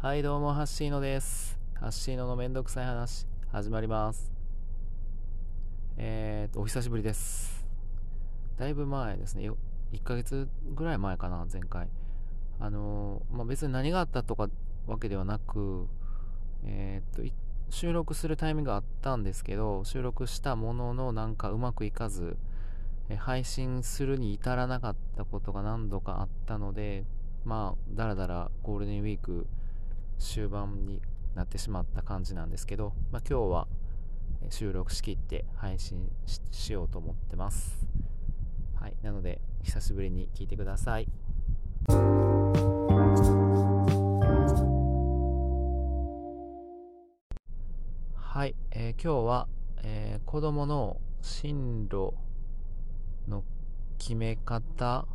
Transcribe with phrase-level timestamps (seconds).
[0.00, 1.58] はい、どうも、ハッシーノです。
[1.74, 4.30] ハッシーノのめんどくさい話、始まります。
[5.96, 7.66] えーと、お久しぶりです。
[8.58, 9.50] だいぶ前ですね。
[9.50, 9.56] 1
[10.04, 11.88] ヶ月ぐらい前かな、前回。
[12.60, 14.48] あのーまあ、別に何があったとか
[14.86, 15.88] わけではなく、
[16.64, 17.34] えーと、
[17.68, 22.36] 収録するタイミングがあったんですけど、収録したもののなんかうまくいかず、
[23.18, 27.02] 配信するに至らなかったことが何度かあったので、
[27.44, 29.48] まあ、だらだらゴールデンウィーク
[30.18, 31.00] 終盤に
[31.34, 33.68] なってしまった感じなんですけど、まあ、今日は
[34.50, 37.86] 収録しきって配信ししようと思ってます。
[38.74, 38.96] はい。
[39.02, 41.08] なので、久しぶりに聞いてください。
[48.14, 48.54] はい。
[48.70, 49.48] えー今日は、
[49.82, 52.12] えー子供の進路
[53.26, 53.44] の
[53.98, 55.06] 決め方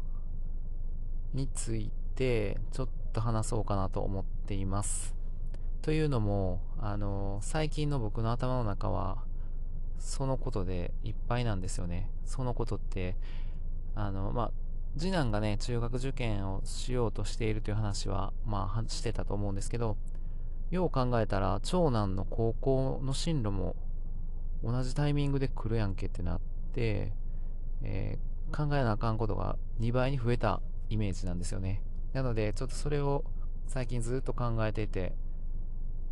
[1.34, 5.16] についてちょっと話そうかなと思っています。
[5.82, 9.24] というのも、あの最近の僕の頭の中は
[10.00, 12.10] そのことでいっぱいなんですよね。
[12.26, 13.16] そのことって、
[13.96, 14.52] あの、まあ、
[14.98, 19.98] 次男がね、中学受験をしようとしているという話は、まあ、してたと思うんですけど、
[20.72, 23.76] よう考えたら、長男の高校の進路も
[24.64, 26.42] 同じタイミングで来るやんけってなっ
[26.74, 27.14] て、
[27.82, 31.82] えー考えなあかんことが2倍に増えたイメージなんですよね。
[32.14, 33.26] なので、ちょっとそれを
[33.68, 35.14] 最近ずっと考えていて、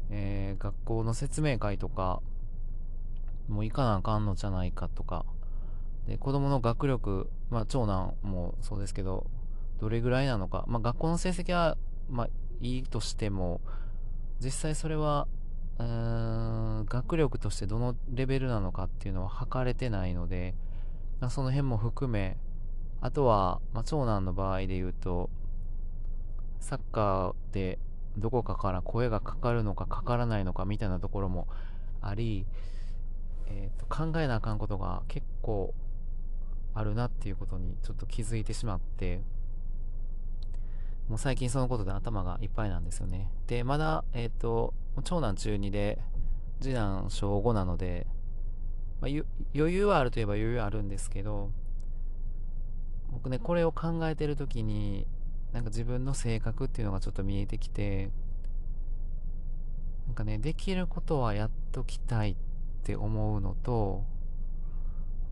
[0.10, 2.22] えー学校の説明会とか、
[3.48, 5.26] もう行かなあかんのじゃないかとか、
[6.08, 9.28] で、子供の学力、まあ長男もそうですけど、
[9.80, 11.78] どれぐらいなのか、まあ学校の成績は、
[12.10, 12.30] まあ
[12.62, 13.62] いいとしても、
[14.40, 15.28] 実際それは、
[15.80, 20.56] うーん学力としてどのレベルなのかっていうのは測れてないので、
[21.20, 22.38] まあ、その辺も含め、
[23.00, 25.30] あとは、まあ、長男の場合で言うと、
[26.62, 27.78] サッカーで
[28.18, 31.48] どこかから声がかかるのかかからないのかみたいなところも
[32.02, 32.46] あり、
[33.48, 35.74] えーと考えなあかんことが結構
[36.74, 39.22] あるなっていうことにちょっと気づいてしまって、
[41.10, 43.30] もう最近そのことで頭がいっぱいなんですよね。
[43.48, 44.74] で、まだ、えっ、と、
[45.04, 46.00] 長男中2で、
[46.62, 48.08] 次男小5なので、
[49.02, 49.12] まあ、
[49.54, 51.52] 余裕はあるといえば余裕はあるんですけど、
[53.12, 55.06] 僕ね、これを考えてるときに、
[55.54, 58.10] なんか自分の性格っていうのがちょっと見えてきて、
[60.08, 62.36] なんかね、できることはやっときたいっ
[62.84, 64.04] て思うのと、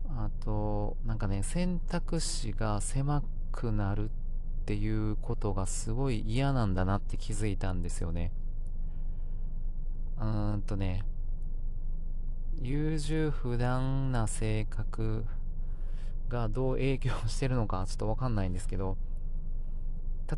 [0.08, 3.22] あと、なんかね、選択肢が狭
[3.52, 4.12] くなるっ
[4.66, 8.32] ていうことがすごい嫌なんだなって気づいたんですよね。
[10.18, 11.04] うーんとね、
[12.60, 15.24] 優柔不断な性格
[16.28, 18.96] がどう影響してるのかちょっとわかんないんですけど、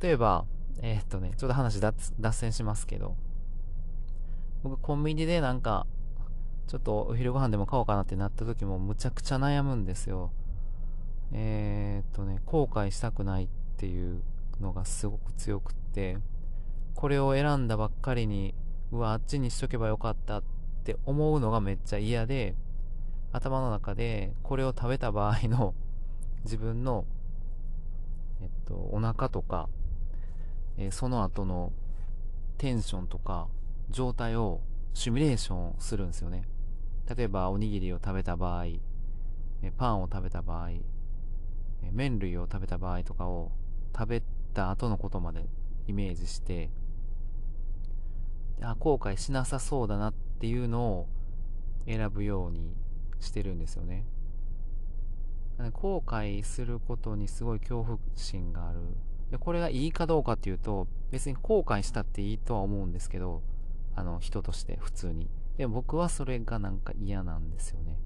[0.00, 0.44] 例えば、
[0.80, 3.16] えーっとね、ちょっと話脱線しますけど、
[4.62, 5.86] 僕コンビニでなんか、
[6.68, 10.30] ちょっとお昼ご飯でも買おうかなってなった時もむちゃくちゃ悩むんですよ。
[11.32, 14.22] えーっとね、後悔したくないっていう
[14.60, 16.18] のがすごく強くって、
[16.94, 18.54] これを選んだばっかりに、
[18.92, 20.42] うわ、あっちにしとけばよかったっ
[20.84, 22.54] て思うのがめっちゃ嫌で、
[23.32, 25.74] 頭の中でこれを食べた場合の
[26.44, 27.06] 自分の、
[28.42, 29.68] えっと、お腹とか、
[30.76, 31.72] えーその後の
[32.58, 33.48] テンションとか
[33.90, 34.60] 状態を
[34.94, 36.44] シミュレーションするんですよね。
[37.16, 38.80] 例えばおにぎりを食べた場合、え
[39.76, 40.82] パンを食べた場合、え
[41.90, 43.50] 麺類を食べた場合とかを
[43.96, 44.22] 食べ
[44.54, 45.44] た後のことまで
[45.86, 46.70] イメージして、
[48.60, 51.08] あ、後悔しなさそうだなっていうのを
[51.86, 52.76] 選ぶように
[53.20, 54.04] してるんですよね。
[55.72, 58.80] 後悔することにすごい恐怖心がある。
[59.32, 63.42] でこれがいいかどうかっていうと、別に後悔したっていいとは思うんですけど、
[63.96, 65.30] あの、人として普通に。
[65.56, 67.98] でも僕はそれがなんか嫌なんですよね。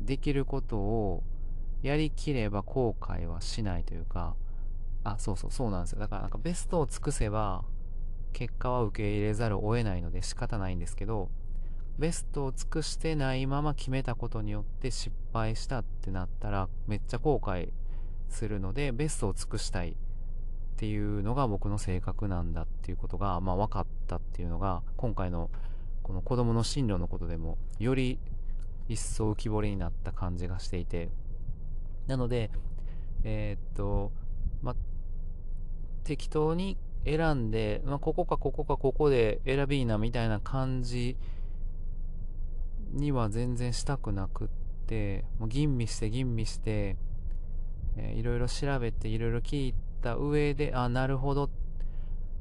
[0.00, 1.22] できることを
[1.82, 4.36] やりきれば後悔はしないというか、
[5.04, 6.00] あ、そうそう、そうなんですよ。
[6.00, 7.64] だからなんかベストを尽くせば、
[8.34, 11.30] 結果は受け入れざるを得ないので仕方ないんですけど、
[11.98, 17.70] ベストを尽くしてないまま決めたことによって失敗したってなったらめっちゃ後悔
[18.28, 19.94] するのでベストを尽くしたいっ
[20.76, 25.50] ていうのが僕の性格なんだっていうことがまあ分かったっていうのが今回の
[26.02, 28.18] この子供の進路のことでもより
[28.88, 31.10] 一層浮き彫りになった感じがしていて。
[32.06, 32.50] なので
[33.22, 34.12] えーっと
[34.62, 34.76] まあ
[36.04, 41.16] 適当に選んで、まあ、ここかここかここで選びいなみたいな感じ
[42.92, 44.48] には全然したくなくっ
[44.86, 46.96] て、もう吟味して吟味して、
[47.96, 51.50] えーいろいろ調べていろいろ聞いた上で、あ、なるほど。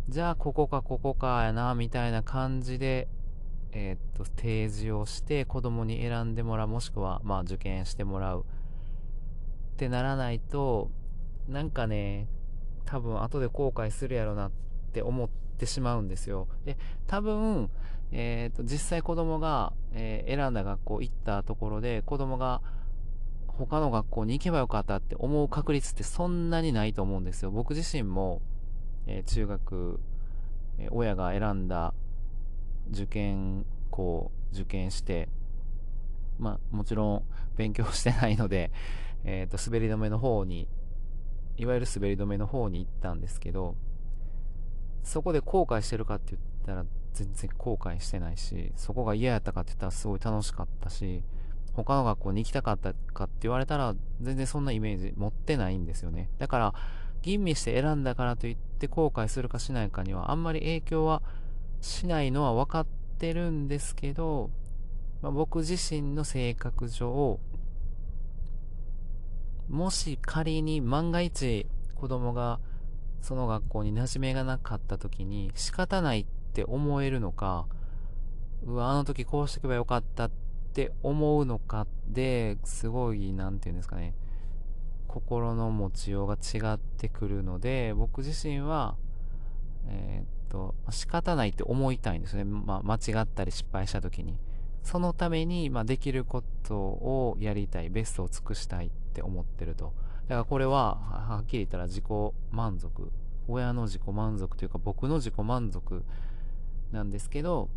[0.09, 3.07] じゃあここかここかやなみたいな感じで、
[3.71, 8.45] えー、っと提示をして子供に選んでもらうもしくはまあ受験してもらう
[9.73, 10.91] ってならないと
[11.47, 12.27] なんかね
[12.85, 14.51] 多分後で後悔するやろなっ
[14.93, 16.77] て思ってしまうんですよで
[17.07, 17.69] 多分、
[18.11, 22.61] えー、と実際子供が、えー、選んだ学校行ったところで子供が
[23.57, 27.51] 他の学校に行けばよかったって思う確率ってそんなにないと思うんですよ。
[27.51, 28.41] 僕自身も、
[29.05, 29.99] えー、中学、
[30.79, 31.93] え親が選んだ
[32.91, 35.29] 受験校受験して
[36.39, 37.23] まあもちろん
[37.55, 38.71] 勉強してないので、
[39.23, 40.67] えー、と滑り止めの方に
[41.57, 43.75] いわゆる滑り止めの方に行ったんですけど
[45.03, 51.23] そこで後悔してるかって言ったら全然後悔してないしそこが嫌やったかって言ったらすごい楽しかったし
[51.73, 56.29] 他の学校に行きたかったかって言われたら全然そんなイメージ持ってないんですよね。
[56.37, 56.73] だから
[57.23, 61.23] 吟味して選んだからといって後悔するかしないかにはあんまり影響は
[61.81, 62.87] しないのは分かっ
[63.17, 64.49] てるんですけど、
[65.21, 67.39] まあ、僕自身の性格上
[69.69, 71.65] もし仮に万が一
[71.95, 72.59] 子供が
[73.21, 77.65] その学校に馴染めがなかった時に仕方ないって思えるのか、
[78.65, 80.42] うわ、あの時こうしておけばよかったって
[80.73, 84.15] って思うのかですごい、なんていうんですかね、
[85.07, 88.95] 心の持ちようが違ってくるので、僕自身は、
[89.85, 92.43] えー、っと、仕方ないって思いたいんですね。
[92.43, 94.39] まあ、間違ったり失敗した時に。
[94.81, 99.93] そのために、まあ、できることをやりたい、ベストを尽くしたいって思ってると。
[100.23, 102.05] だからこれは、はっきり言ったら自己
[102.49, 103.11] 満足。
[103.47, 106.03] 親の自己満足というか僕の自己満足
[106.91, 107.69] なんですけど、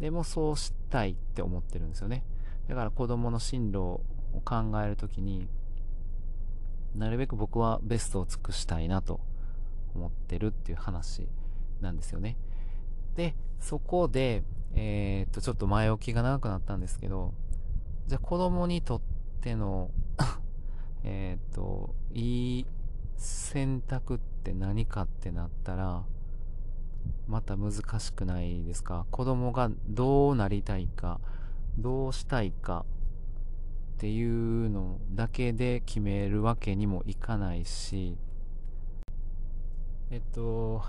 [0.00, 2.24] でもそうしたいって思ってるんですよね。
[2.68, 4.02] だから子供の進路を
[4.44, 5.48] 考えるときに、
[6.94, 9.20] なるべく僕はベストを尽くしたいなと
[9.94, 11.28] 思ってるっていう話
[11.80, 12.36] なんですよね。
[13.16, 17.34] で、そこで、えー、っと、ちょっと前置きが長くなったんですけど、
[18.06, 19.00] じゃあ子供にとっ
[19.40, 19.90] ての
[21.04, 22.66] えっと、いい
[23.16, 26.04] 選択って何かってなったら、
[27.26, 29.06] また難しくないですか？
[29.10, 31.20] 子供がどうなりたいか、
[31.78, 32.84] どうしたいか
[33.96, 34.24] ってい
[34.66, 38.16] うのだけで決めるわけにもいかないし、
[40.10, 40.82] えっと、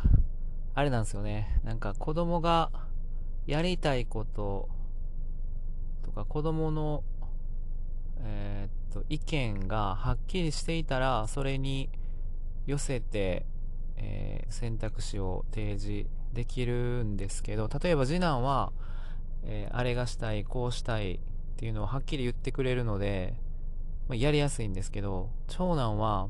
[0.76, 1.60] あれなんですよね。
[1.64, 2.72] なんか子供が
[3.48, 4.70] やりたいこと
[6.04, 7.04] とか子供の、
[8.22, 11.90] えー、っと、意見がはっきりしていたら、それに
[12.66, 13.46] 寄せて、
[14.00, 18.72] えー、選択肢を提示できるんですけど、例えば次男は、
[19.44, 21.20] えー、あれがしたい、こうしたいっ
[21.58, 23.36] ていうのをはっきり言ってくれるので、
[24.08, 26.30] まあ、やりやすいんですけど、長男は、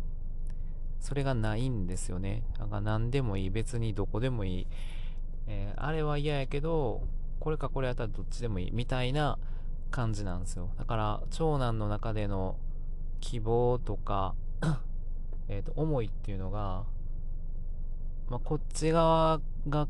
[1.00, 2.44] それがないんですよね。
[2.58, 4.68] なんか何でもいい、別にどこでもいい。
[5.48, 7.08] えー、あれは嫌やけど、
[7.40, 9.38] これかこれやったらどっちでもいい、みたいな
[9.92, 10.70] 感じなんですよ。
[10.78, 12.58] だから、長男の中での
[13.22, 14.36] 希望とか
[15.48, 16.86] えっ、と、思いっていうのが、
[18.30, 19.88] まあ、こっち側が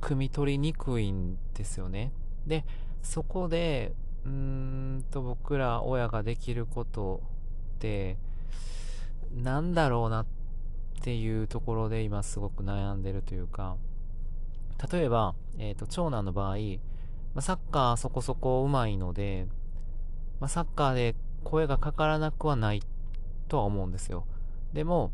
[0.00, 2.12] 汲み取りにくいんですよね。
[2.46, 2.64] で、
[3.02, 3.94] そこで、
[4.24, 7.22] うーんと僕ら親ができること
[7.76, 8.16] って、
[9.34, 10.26] なんだろうなっ
[11.02, 13.76] ていうところで今すごく悩んでるというか、
[14.90, 16.56] 例えば、えっ、ー、と、長男の場合、
[17.34, 19.46] ま、サッカーそこそこ上手いので、
[20.40, 22.82] まあ、サッカーで声がかからなくはない
[23.48, 24.26] とは思うんですよ。
[24.72, 25.12] でも、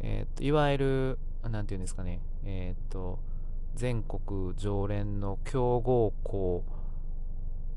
[0.00, 3.18] えっ、ー、と、いわゆる、なんていうんですかね、えっ、ー、と、
[3.74, 6.64] 全国常連の強豪校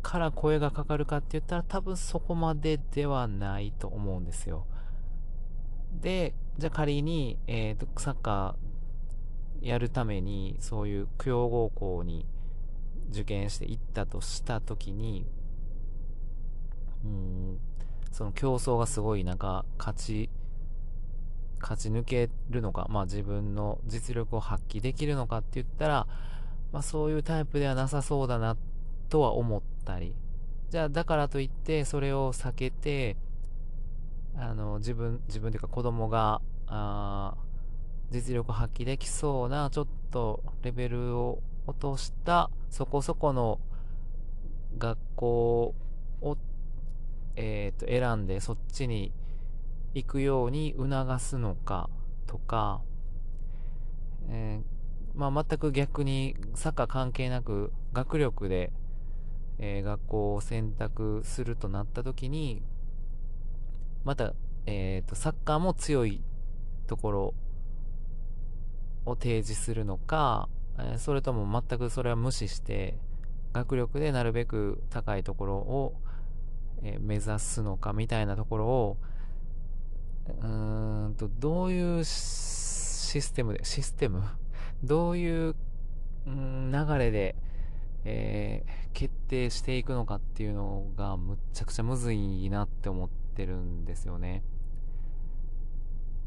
[0.01, 4.65] から声がかかるかって言ったら多分そこまでではないと思うんですよ。
[6.01, 12.25] で、じゃあ仮に、えっ、ー、と、サッカーやるためにそういう強豪校に
[13.11, 15.25] 受験して行ったとした時に、
[17.03, 17.59] うん、
[18.11, 20.29] その競争がすごいなんか勝ち
[21.59, 26.07] 勝ち抜けるのか、まあ自分の実力を発揮できるのかって言ったら、
[26.71, 28.57] まあそういうタイプではなさそうだな
[29.09, 30.13] とは思ったり、
[30.69, 33.17] じゃあだからといってそれを避けて、
[34.35, 37.35] あの自分、自分というか子供が、あ
[38.11, 43.59] 実力発揮できそうな、ちょっとレベルを落としたそこそこの
[44.77, 45.75] 学校
[46.21, 46.37] を、
[47.35, 49.11] えー、と選んでそっちに
[49.93, 51.89] 行くように促すのか
[52.27, 52.81] とか、
[54.29, 58.72] えー、まあ、全く逆にサッカー関係なく学力で、
[59.58, 62.62] えー、学校を選択するとなった時に
[64.05, 64.34] また、
[64.65, 66.22] えーと、サッカーも強い
[66.88, 67.34] ところ
[69.05, 72.98] を提示するのか、えそれとも全くそれは無視して
[73.53, 75.93] 学力でなるべく高いところを、
[76.81, 78.98] え目指すのかみたいなところを
[80.41, 84.24] うーんとどういうシステムでシステム？
[84.83, 85.55] どういう、
[86.25, 87.36] 流れで、
[88.05, 94.43] えー、決定していくのかっていうのがむっちゃくちゃむずいなって思ってるんですよね。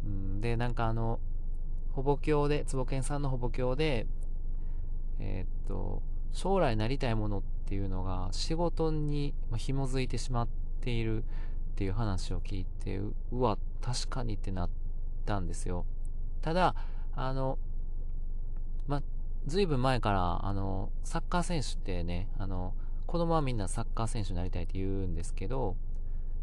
[0.08, 1.20] ん、でなんかあの
[1.92, 4.06] ほぼ教で坪健さんのほぼ教で
[5.18, 10.48] えー、っと将来なりたいものっていうのが仕事に紐づいてしまっ
[10.80, 11.24] ている
[11.72, 14.70] っていう話を聞いてうわ確かにってなっ
[15.26, 15.86] たんですよ。
[16.40, 16.74] ただ
[17.14, 17.58] あの
[18.86, 19.02] ま
[19.46, 22.74] ずいぶん前からあのサッカー選手ってねあの
[23.06, 25.76] 子供はみんなサッカー選手になりたいって言うんですけど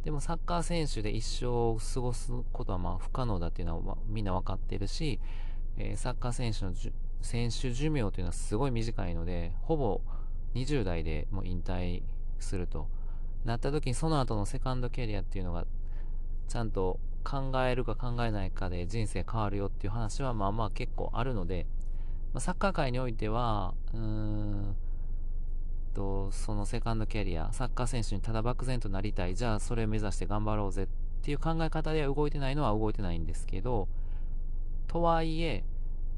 [0.04, 5.20] でもサッカー選手で一生を過ごすことはまあ不可能だっていうのはみんな分かってるし、
[5.78, 6.74] えー、サッカー選手の
[7.22, 10.02] 選手寿命というのはすごい短いので、ほぼ
[10.56, 12.04] 20代でもう引退
[12.40, 12.88] すると。
[13.46, 15.66] なった時にその後のセカンドキャリアっていうのが
[16.48, 21.68] ちゃんと考えるか考えないかで人生変わるよっていう話はまあまあ結構あるので、
[22.34, 24.76] まあ、サッカー界においては、うーん
[25.94, 30.88] と、そのセカンドキャリア、サッカー選手にただ漠然となりたい、じゃあそれを目指して頑張ろうぜっ
[31.22, 33.88] ていう考え方では動いてないのは動いてないんですけど、
[34.88, 35.64] とはいえ、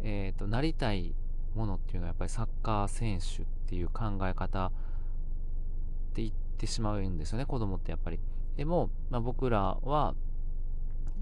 [0.04, 1.16] え、ー、と、なりたい
[1.56, 4.72] ものっていうのはやっぱりサッカー選手っていう考え方っ
[6.14, 8.20] て言ってしまうんですよね、子供ってやっぱり。
[8.56, 10.14] でも、まあ、僕らは、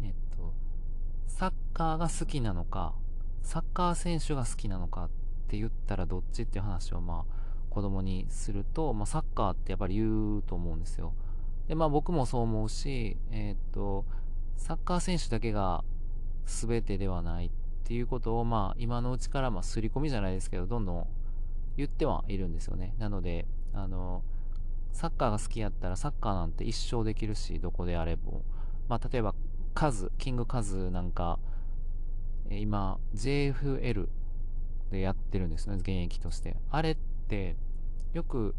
[0.04, 0.54] えっと、
[1.28, 2.94] サッカーが好きなのか、
[3.42, 5.10] サッカー選手が好きなのかっ
[5.48, 7.34] て言ったらどっちっていう話をまあ
[7.70, 11.14] 子供にすると、まあ、サッカーってやっぱり言うと思うんですよ。
[11.70, 14.04] で、まあ僕もそう思うし、えっと、
[14.58, 15.86] サッカー選手だけが
[16.46, 17.50] 全てではないっ
[17.86, 21.08] ていうことを、まあ、今のうちから、まあ、刷り込みじゃないですけど、どんどん
[21.78, 22.94] 言ってはいるんですよね。
[22.98, 24.24] なので、あの、
[24.94, 28.32] サッカーが好きやったら、サッカーなんて一生できるし、どこであれば。
[28.88, 29.36] まあ、例えば、
[29.74, 31.40] カズ、キングカズなんか、
[32.50, 34.08] 今、JFL
[34.92, 36.58] でやってるんですね、現役として。
[36.72, 37.56] あれって、
[38.14, 38.56] よく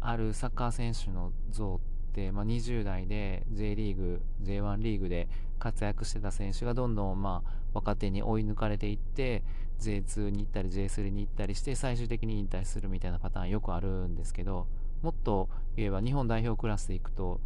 [0.00, 5.28] あるサッカー選手の像って、まあ、20代で J リーグ、J1 リーグで
[5.58, 9.42] 活躍してた選手がどんどん、まあ、若手に追い抜かれていって
[9.80, 14.66] J2 に行ったり J3 に行ったりして最終的に引退するみたいなパターンよくあるんですけど
[15.02, 17.40] もっと言えば日本代表クラスで行くと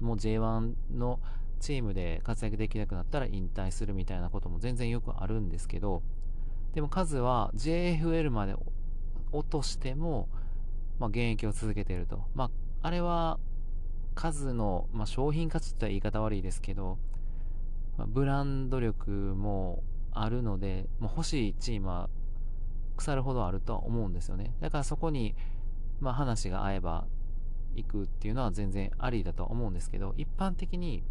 [0.00, 1.20] もう J1 の
[1.60, 6.02] チームで活躍できなくなったら引退するみたいなことも全然よくあるんですけど
[6.74, 8.54] でも数は JFL まで
[9.32, 10.28] 落としても、
[10.98, 12.24] まあ、現役を続けていると。
[12.34, 12.50] まあ、
[12.82, 13.38] あれは
[14.14, 16.98] 数の、まあ、商品価値って言い方悪いですけど、
[17.96, 22.08] まあ、ブランド力もあるので、もう欲しいチームは
[22.96, 24.54] 腐るほどあるとは思うんですよね。
[24.60, 25.34] だからそこに、
[26.00, 27.06] まあ、話が合えば
[27.74, 31.02] 行くっていうのは全然ありだと思うんですけど、一般的に、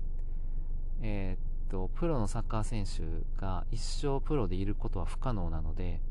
[1.02, 6.02] えー、っと、プロのサッカー選手が一生プロでいることは不可能なので、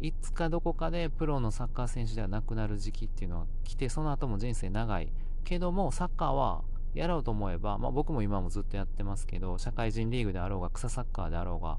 [0.00, 5.12] いつかどこかでプロのサッカー選手ではなくなる時期っていうのは来て、その後も人生長い
[5.44, 6.62] けども、サッカーは
[6.94, 11.78] やろうと思えば、まあ僕も今もずっとやってますけど、社会人リーグであろうが、草サッカーであろうが、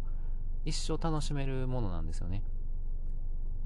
[0.63, 2.43] 一生楽しめるものなんですよね。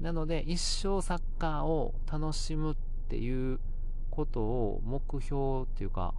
[0.00, 2.76] なので、一生サッカーを楽しむっ
[3.08, 3.60] ていう
[4.10, 6.14] ことを目標っていうか、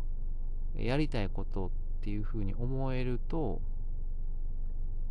[0.75, 1.69] やりたいことっ
[2.01, 3.61] ていうふうに思えると、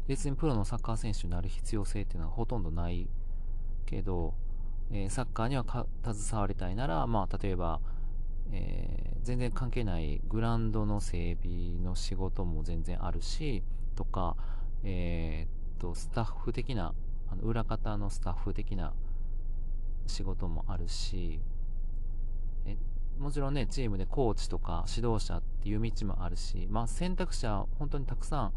[0.06, 3.08] 別にプロのサッカー選手になる必要性っていうのはほとんどない
[3.86, 4.34] けど、
[4.90, 7.80] えー、サッカーには携わりたいなら、まあ、例えば、
[8.52, 13.62] えー、全然関係ないグラウンドの整備の仕事も全然あるし、
[13.94, 14.36] とか、
[14.82, 16.94] えー、っと、スタッフ的な、
[17.30, 18.92] あの裏方のスタッフ的な
[20.06, 21.40] 仕事もあるし、
[22.66, 22.76] え
[23.18, 28.52] もちろんね、チームでコーチとか指導者っていう道もあるし、まあ選択肢は本当にたくさん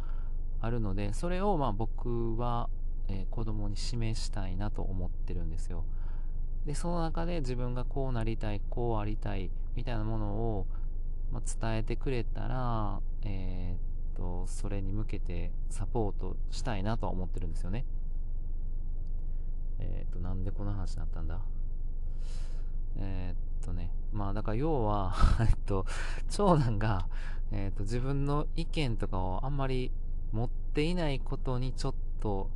[0.61, 2.69] あるので、それをまあ僕は、
[3.09, 5.83] えー、子供に示したいなと思ってるんですよ。
[6.65, 10.67] で、その中で自分がこうなりたい、こうありたい、みたいなものを、
[11.31, 17.85] まあ、伝えてくれたら、えー、っと、それに向けてサポートしたいなとは思ってるんですよね。
[19.83, 21.41] えー、っと、なんでこの話になったんだ？
[22.95, 25.85] えー、っとね、まあだから要は えっと、
[26.29, 27.07] 長男が、
[27.51, 29.91] えっと、自分の意見とかをあんまり
[30.31, 32.49] 持っていないことにちょっと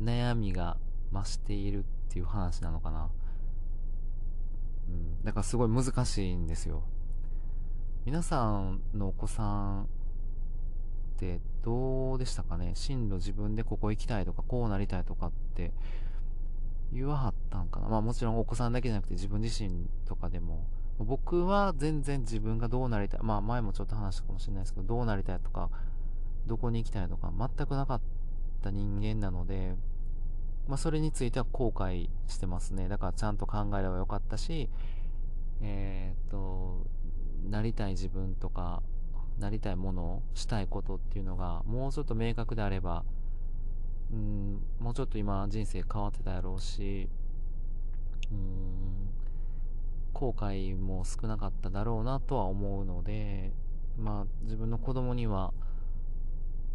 [0.00, 0.76] 悩みが
[1.12, 3.10] 増しているっていう話なのかな。
[4.88, 6.82] うん、だからすごい難しいんですよ。
[8.04, 9.44] 皆さんのお子さ
[9.80, 9.86] んっ
[11.18, 12.72] てどうでしたかね？
[12.74, 15.72] 進路自分でここ行きたいとかこうなりたいとかって
[16.92, 17.88] 言わはったんかな。
[17.88, 20.66] まあもちろんお子さんだけじゃなくて自分自身とかでも。
[20.98, 23.20] 僕は全然自分がどうなりたい。
[23.22, 25.70] まあ前もちょっと話したかもしれないですけどどうなりたいとか
[26.46, 28.00] どこに行きたいとか全くなかっ
[28.62, 29.74] た人間なので
[30.68, 32.88] まあそれについては後悔してますね。
[32.88, 34.68] だからちゃんと考えればよかったし
[35.62, 36.86] えー、っと
[37.48, 38.82] なりたい自分とか
[39.38, 43.04] なりたいものをしたいことっていうのがもうちょっと明確であれば
[44.12, 47.08] うんもうちょっと今人生変わってたやろうし
[48.30, 49.10] うん
[50.12, 53.52] 後悔も少なかっただろうなとは思うので
[53.98, 55.52] まあ自分の子供には、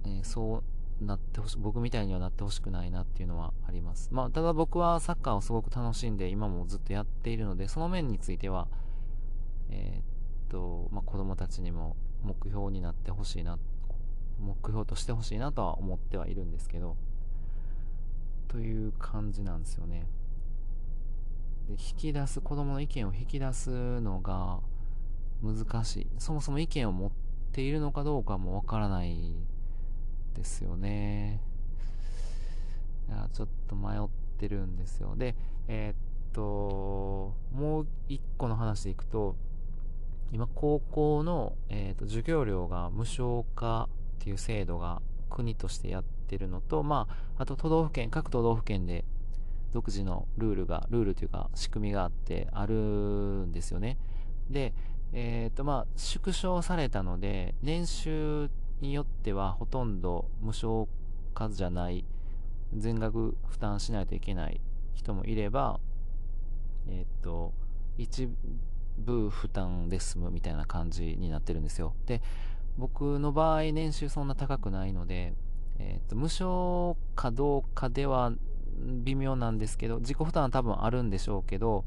[0.05, 0.63] えー、そ
[1.01, 4.09] うなってほし僕みたいにはなってほしくないなっていうのはあります。
[4.11, 8.67] まあただ僕はサッカーをすごく楽しんで今もずっとやっているのでその面については
[9.69, 10.03] えー、っ
[10.49, 13.59] とまあ子供たちにも目標になってほしいな
[14.39, 16.97] 目標としてほしいなとは思ってはいるんですけど
[18.47, 20.07] という感じなんですよね。
[21.67, 24.59] で引き出す子供の意見を引き出すのが
[25.43, 26.07] 難しい。
[26.17, 27.11] そもそも意見を持っ
[27.51, 29.35] ているのかどうかもわからない
[30.33, 31.41] ですよね。
[33.09, 35.15] いやちょっと迷ってるんですよ。
[35.15, 35.35] で
[35.67, 35.95] えー、っ
[36.33, 39.35] ともう一個の話でいくと
[40.31, 43.87] 今高校の、えーと、授業料が無償化
[44.17, 47.07] っていう制度が国としてやってるのと、ま
[47.37, 49.05] あ、あと都道府県、各都道府県で
[49.73, 53.97] 独自のルールが、ルールというか仕組みがあってあるんですよね。
[54.49, 54.73] で、
[55.13, 58.49] えっ、ー、とまあ、縮小されたので、年収
[58.81, 60.87] によってはほとんど無償
[61.33, 62.05] 化じゃない、
[62.75, 64.61] 全額負担しないといけない
[64.93, 65.79] 人もいれば、
[66.87, 67.53] えっ、ー、と、
[67.97, 68.29] 一
[68.97, 71.93] 部負担で済むみたいな感じになってるんですよ。
[72.05, 72.21] で、
[72.77, 75.33] 僕の場合年収そんな高くないので、
[75.79, 78.33] えーと、無償かどうかでは
[79.03, 81.85] 微妙なんですけど、自己負担は多分あるんでしょうけど、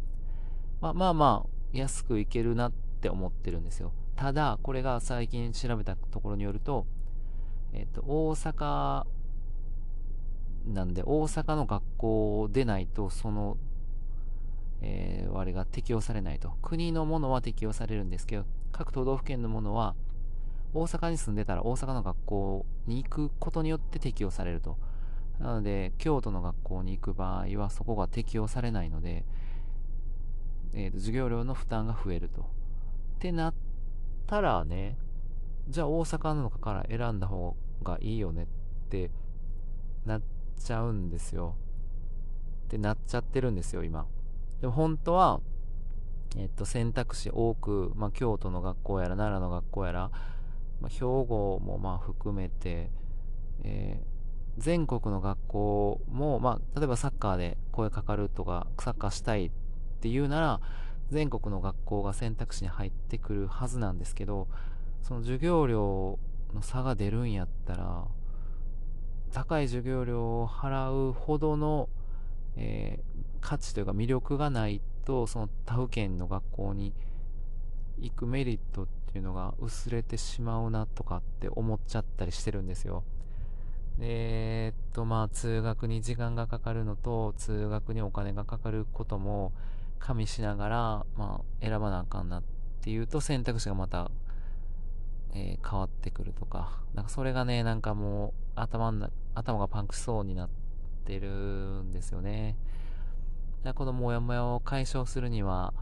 [0.80, 3.92] まあまあまあ、安くいけるなって思ってるんですよ。
[4.16, 6.86] ただ、これが最近調べたところによると、
[7.72, 9.04] えっ、ー、と、大阪
[10.66, 13.56] なんで、大阪の学校でないと、その
[14.82, 16.50] えー、あれが適用されないと。
[16.62, 19.94] 国のものは適用されるんですけど、各都道府県のものは、
[20.72, 24.78] 大阪に住んでたら大阪の学校に行くことによって適用されると。
[25.38, 29.24] なので、京都の学校に行く場合はそこが適用されないので、
[30.74, 32.42] えーと、授業料の負担が増えると。
[32.42, 32.44] っ
[33.18, 33.54] てなっ
[34.26, 34.96] たらね、
[35.68, 38.46] じゃあ大阪の中から選んだ方がいいよねっ
[38.88, 39.10] て
[40.04, 40.22] なっ
[40.56, 41.56] ちゃうんですよ。
[42.66, 44.06] ってなっちゃってるんですよ、今。
[44.60, 45.40] でも本当は、
[46.36, 50.10] えっと、選択肢多く、まあ、京都の学校やら奈良の学校やら、
[50.80, 52.90] まあ、兵庫もまあ含めて、
[53.62, 59.50] えー、全国の学校も、まあ、例えばサッカーで声かかるとかサッカーしたいっ
[60.00, 60.60] ていうなら
[61.10, 64.48] 全国の学校が選択肢に入ってくるはずなんですけど
[65.02, 66.18] その授業料
[66.54, 68.04] の差が出るんやったら
[69.32, 71.88] 高い授業料を払うほどの、
[72.56, 76.92] えー、価値というか魅力がないとその他府県の学校に
[77.98, 83.02] 行くメリットってっていうのが薄れてしまうなとかって思っちゃったりしてるんですよ。
[83.98, 89.52] えー、っとまあ通学に時間がかかるのと通学にお金がかかることも
[89.98, 92.42] 加味しながら、まあ、選ばなあかんなっ
[92.82, 94.10] ていうと選択肢がまた、
[95.34, 100.48] えー、変わってくるとかなんかそれがねなんかもう頭な頭がパンクしそうになっ
[101.04, 101.28] てる
[101.82, 102.56] んですよね。
[103.74, 105.74] このモヤモヤを解消するには、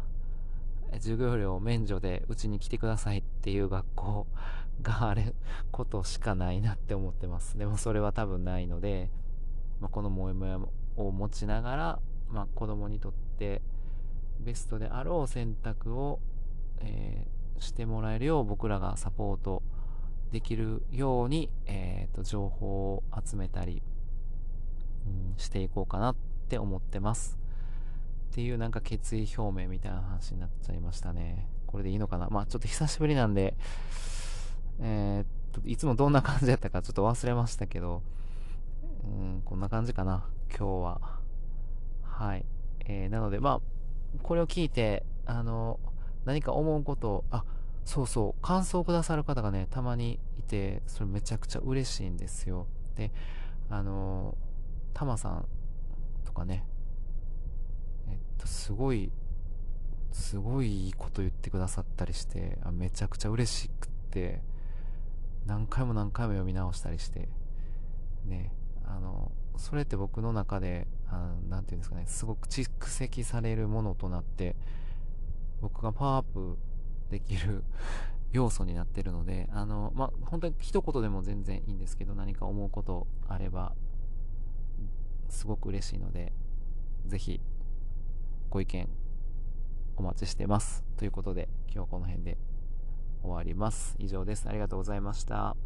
[0.94, 4.27] 授業料免除でうちに来てくださいっていう学校
[4.83, 5.35] がある
[5.70, 7.59] ことしかないなって思ってます。
[7.59, 9.11] でもそれは多分ないので、
[9.81, 10.59] まあ、このモヤモヤ
[10.96, 11.98] を持ちながら、
[12.31, 13.62] まあ、子供にとって
[14.40, 16.20] ベストであろう選択を、
[16.81, 19.62] えー、してもらえるよう僕らがサポート
[20.33, 23.83] できるように、えーと、情報を集めたり、
[25.07, 26.16] うん、していこうかなっ
[26.48, 27.38] て思ってます。
[28.30, 31.48] っていうなんか決意表明みたいな話になっちゃいましたね。
[31.66, 32.28] これでいいのかな？
[32.30, 33.56] まあちょっと久しぶりなんで、
[34.80, 38.02] えー、っと、いつもどんな感じだったかちょっと忘れましたけど、
[39.04, 41.00] うん、こんな感じかな、今日は。
[42.02, 42.44] はい。
[42.86, 43.60] えー、なので、まあ、
[44.22, 45.78] これを聞いて、あの、
[46.24, 47.44] 何か思うことを、あ、
[47.84, 52.66] そうそう、感想をくださる方がね、たまにいて、それめちゃくちゃ嬉しいんですよ。
[52.96, 53.12] で、
[53.68, 54.36] あの、
[54.94, 55.46] タマさん
[56.24, 56.64] とかね、
[58.46, 59.11] すごい
[60.12, 64.42] すごいいいこと言ってくださったりしてめちゃくちゃ嬉しくって
[65.46, 67.29] 何回も何回も読み直したりして
[68.27, 68.53] ね
[68.85, 70.87] あのそれって僕の中で
[71.48, 74.57] 何て言うんですかねすごく蓄積されるものとなって
[75.61, 76.57] 僕がパワーアップ
[77.11, 77.64] できる
[78.33, 83.74] 要素になってるのであのまあ本当に一言でも全然いいんですけど何か思うことあれば
[85.29, 86.33] すごく嬉しいので
[87.07, 87.40] ぜひ
[88.50, 88.88] ご意見
[89.96, 90.84] お待ちしてます。
[90.96, 92.38] ということで今日はこの辺で
[93.22, 93.94] 終わります。
[93.98, 94.48] 以上です。
[94.48, 95.56] ありがとうございました。